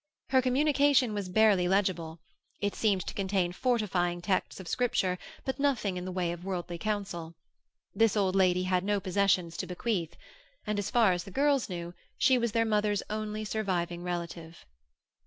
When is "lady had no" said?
8.35-8.99